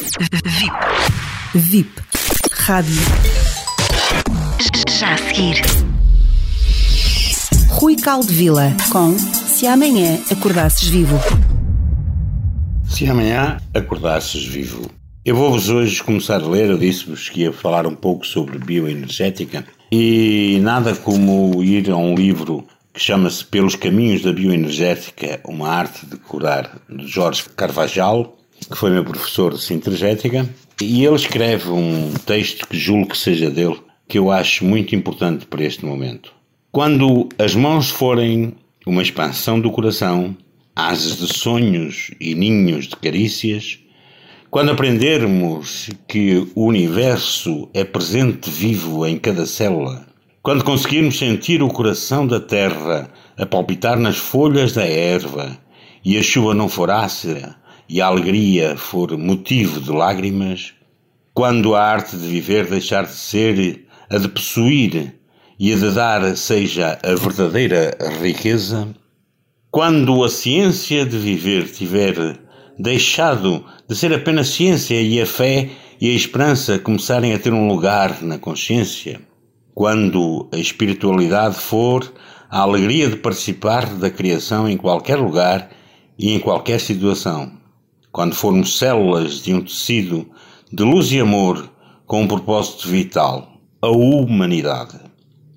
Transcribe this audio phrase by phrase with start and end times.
[0.00, 0.72] VIP.
[1.54, 1.90] VIP.
[2.52, 2.94] Rádio.
[4.98, 5.60] Já a seguir.
[7.68, 11.18] Rui Caldevila com Se Amanhã Acordasses Vivo.
[12.88, 14.90] Se amanhã acordasses vivo.
[15.22, 19.66] Eu vou-vos hoje começar a ler, eu disse-vos que ia falar um pouco sobre bioenergética
[19.92, 26.06] e nada como ir a um livro que chama-se Pelos Caminhos da Bioenergética, uma arte
[26.06, 30.48] de curar, de Jorge Carvajal, que foi meu professor de sintergética,
[30.80, 33.78] e ele escreve um texto que julgo que seja dele,
[34.08, 36.32] que eu acho muito importante para este momento.
[36.72, 38.54] Quando as mãos forem
[38.86, 40.36] uma expansão do coração,
[40.74, 43.78] asas de sonhos e ninhos de carícias,
[44.50, 50.06] quando aprendermos que o universo é presente vivo em cada célula,
[50.42, 55.58] quando conseguirmos sentir o coração da terra a palpitar nas folhas da erva
[56.04, 57.59] e a chuva não for ácida
[57.90, 60.72] e a alegria for motivo de lágrimas,
[61.34, 65.16] quando a arte de viver deixar de ser a de possuir
[65.58, 68.94] e a de dar seja a verdadeira riqueza,
[69.72, 72.38] quando a ciência de viver tiver
[72.78, 75.68] deixado de ser apenas ciência e a fé
[76.00, 79.20] e a esperança começarem a ter um lugar na consciência,
[79.74, 82.08] quando a espiritualidade for
[82.48, 85.70] a alegria de participar da criação em qualquer lugar
[86.16, 87.59] e em qualquer situação,
[88.20, 90.28] quando formos células de um tecido
[90.70, 91.72] de luz e amor
[92.06, 93.48] com um propósito vital,
[93.80, 95.00] a humanidade.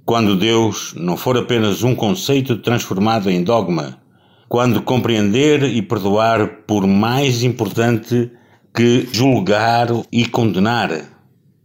[0.05, 3.99] Quando Deus não for apenas um conceito transformado em dogma,
[4.47, 8.31] quando compreender e perdoar por mais importante
[8.73, 10.89] que julgar e condenar,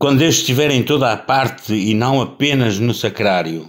[0.00, 3.68] quando Deus estiver em toda a parte e não apenas no sacrário,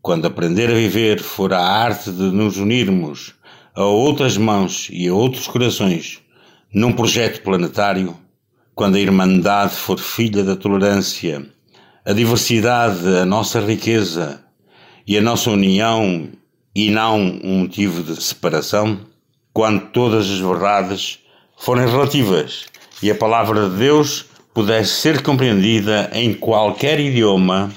[0.00, 3.34] quando aprender a viver for a arte de nos unirmos
[3.74, 6.23] a outras mãos e a outros corações
[6.74, 8.16] num projeto planetário,
[8.74, 11.46] quando a Irmandade for filha da tolerância,
[12.04, 14.42] a diversidade, a nossa riqueza
[15.06, 16.28] e a nossa união
[16.74, 18.98] e não um motivo de separação,
[19.52, 21.20] quando todas as verdades
[21.56, 22.64] forem relativas
[23.00, 27.70] e a palavra de Deus pudesse ser compreendida em qualquer idioma,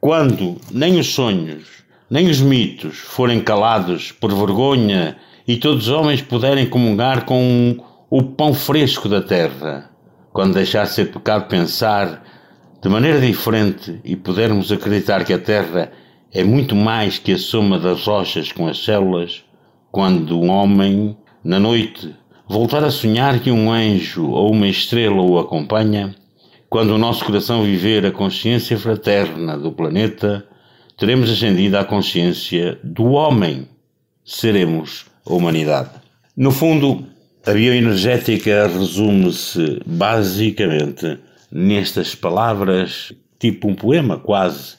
[0.00, 1.68] quando nem os sonhos,
[2.10, 7.78] nem os mitos forem calados por vergonha e todos os homens puderem comungar com
[8.16, 9.90] o pão fresco da terra,
[10.32, 12.22] quando deixar de ser pecado pensar
[12.80, 15.90] de maneira diferente e pudermos acreditar que a terra
[16.32, 19.42] é muito mais que a soma das rochas com as células,
[19.90, 22.14] quando um homem, na noite,
[22.48, 26.14] voltar a sonhar que um anjo ou uma estrela o acompanha,
[26.70, 30.46] quando o nosso coração viver a consciência fraterna do planeta,
[30.96, 33.68] teremos ascendido à consciência do homem.
[34.24, 35.90] Seremos a humanidade.
[36.36, 37.12] No fundo,
[37.46, 41.18] a bioenergética resume-se basicamente
[41.52, 44.76] nestas palavras, tipo um poema quase,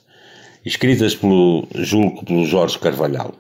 [0.66, 3.36] escritas pelo, julgo, pelo Jorge Carvalhal.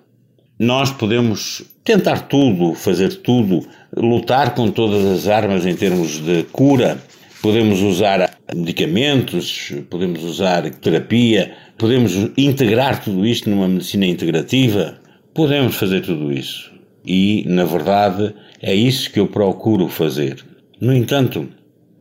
[0.59, 6.99] Nós podemos tentar tudo, fazer tudo, lutar com todas as armas em termos de cura,
[7.41, 14.99] podemos usar medicamentos, podemos usar terapia, podemos integrar tudo isto numa medicina integrativa,
[15.33, 16.74] podemos fazer tudo isso.
[17.05, 20.43] E, na verdade, é isso que eu procuro fazer.
[20.81, 21.47] No entanto,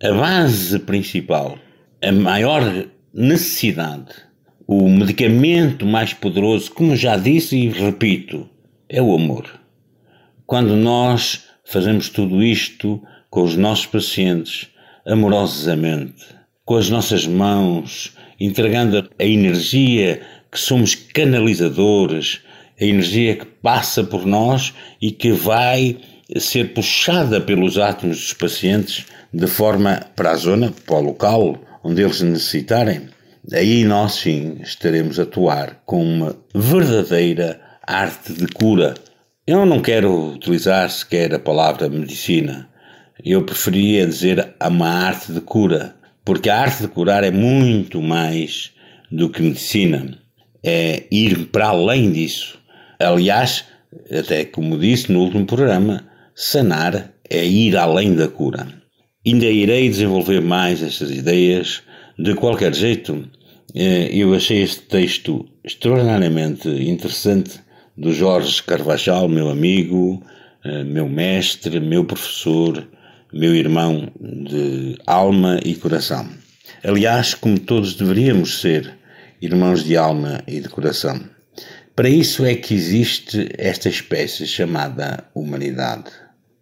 [0.02, 1.58] a base principal,
[2.02, 4.24] a maior necessidade
[4.66, 8.48] o medicamento mais poderoso, como já disse e repito,
[8.88, 9.60] é o amor.
[10.46, 14.68] Quando nós fazemos tudo isto com os nossos pacientes,
[15.06, 16.24] amorosamente,
[16.64, 22.40] com as nossas mãos, entregando a energia que somos canalizadores,
[22.80, 25.98] a energia que passa por nós e que vai
[26.38, 32.02] ser puxada pelos átomos dos pacientes de forma para a zona, para o local onde
[32.02, 33.08] eles necessitarem.
[33.52, 38.94] Aí nós sim estaremos a atuar com uma verdadeira arte de cura.
[39.46, 42.68] Eu não quero utilizar sequer a palavra medicina.
[43.22, 45.94] Eu preferia dizer uma arte de cura,
[46.24, 48.72] porque a arte de curar é muito mais
[49.10, 50.18] do que medicina.
[50.62, 52.58] É ir para além disso.
[52.98, 53.64] Aliás,
[54.10, 56.04] até como disse no último programa,
[56.34, 58.66] sanar é ir além da cura.
[59.26, 61.82] Ainda irei desenvolver mais estas ideias
[62.18, 63.28] de qualquer jeito,
[63.74, 67.60] eh, eu achei este texto extraordinariamente interessante
[67.96, 70.22] do Jorge Carvajal, meu amigo,
[70.64, 72.86] eh, meu mestre, meu professor,
[73.32, 76.28] meu irmão de alma e coração.
[76.84, 78.96] Aliás, como todos deveríamos ser
[79.40, 81.33] irmãos de alma e de coração.
[81.96, 86.10] Para isso é que existe esta espécie chamada humanidade.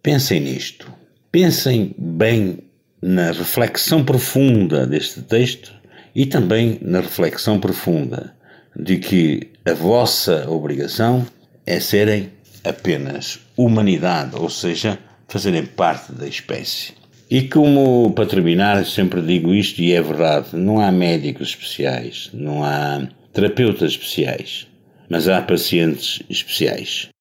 [0.03, 0.93] Pensem nisto.
[1.31, 2.59] Pensem bem
[3.01, 5.73] na reflexão profunda deste texto
[6.13, 8.35] e também na reflexão profunda
[8.75, 11.25] de que a vossa obrigação
[11.65, 12.29] é serem
[12.63, 16.93] apenas humanidade, ou seja, fazerem parte da espécie.
[17.27, 22.63] E como, para terminar, sempre digo isto e é verdade: não há médicos especiais, não
[22.63, 24.67] há terapeutas especiais,
[25.13, 27.12] mas há pacientes especiais.